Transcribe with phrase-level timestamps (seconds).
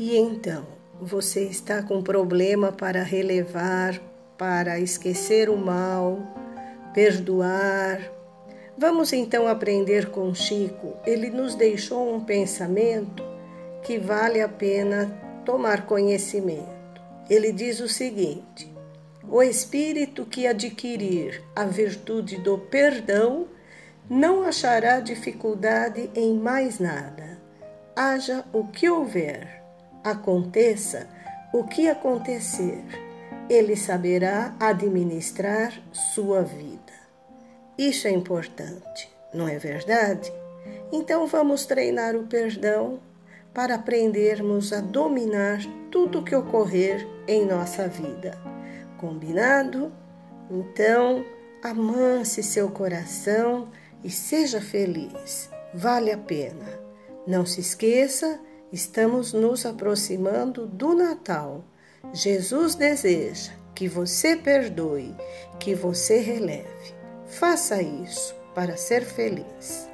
[0.00, 0.64] E então,
[1.00, 4.00] você está com problema para relevar,
[4.38, 6.22] para esquecer o mal,
[6.94, 8.00] perdoar.
[8.76, 10.94] Vamos então aprender com Chico.
[11.04, 13.24] Ele nos deixou um pensamento
[13.82, 15.06] que vale a pena
[15.44, 17.02] tomar conhecimento.
[17.28, 18.72] Ele diz o seguinte:
[19.28, 23.48] o espírito que adquirir a virtude do perdão
[24.08, 27.36] não achará dificuldade em mais nada.
[27.96, 29.57] Haja o que houver,
[30.04, 31.08] aconteça
[31.52, 32.84] o que acontecer,
[33.48, 36.92] ele saberá administrar sua vida.
[37.76, 40.32] Isso é importante, não é verdade?
[40.92, 43.00] Então vamos treinar o perdão
[43.54, 48.38] para aprendermos a dominar tudo que ocorrer em nossa vida.
[48.98, 49.92] Combinado?
[50.50, 51.24] Então,
[51.62, 53.68] amance seu coração
[54.02, 55.50] e seja feliz.
[55.74, 56.66] Vale a pena.
[57.26, 58.40] Não se esqueça,
[58.72, 61.64] estamos nos aproximando do Natal.
[62.12, 65.14] Jesus deseja que você perdoe,
[65.58, 66.94] que você releve.
[67.26, 69.87] Faça isso para ser feliz.